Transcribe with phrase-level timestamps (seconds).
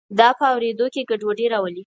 [0.19, 1.83] دا په اوریدو کې ګډوډي راولي.